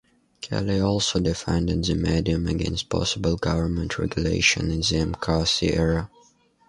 Kelly 0.41 0.79
also 0.79 1.19
defended 1.19 1.83
the 1.85 1.93
medium 1.93 2.47
against 2.47 2.89
possible 2.89 3.35
government 3.37 3.99
regulation 3.99 4.71
in 4.71 4.81
the 4.81 5.05
McCarthy 5.05 5.73
era. 5.73 6.09